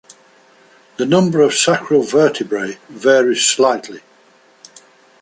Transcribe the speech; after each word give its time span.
The 0.97 1.05
number 1.05 1.41
of 1.41 1.53
sacral 1.53 2.01
vertebrae 2.01 2.79
varies 2.89 3.45
slightly. 3.45 4.01